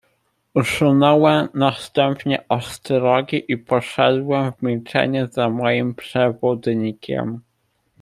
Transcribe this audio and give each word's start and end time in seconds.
"Usunąłem 0.53 1.47
następnie 1.53 2.43
ostrogi 2.49 3.51
i 3.51 3.57
poszedłem 3.57 4.53
w 4.53 4.61
milczeniu 4.61 5.27
za 5.27 5.49
moim 5.49 5.95
przewodnikiem." 5.95 7.39